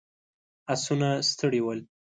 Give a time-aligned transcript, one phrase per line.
[0.73, 1.79] آسونه ستړي ول.